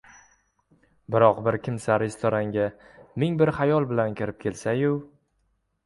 Biroq 1.15 1.41
bir 1.49 1.57
kimsa 1.67 1.99
restoranga 2.05 2.67
ming 3.25 3.39
bir 3.45 3.55
xayol 3.61 3.89
bilan 3.97 4.21
kirib 4.23 4.45
kelsa-yu 4.49 5.01